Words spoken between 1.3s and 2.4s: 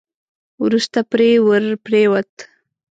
ور پرېووت.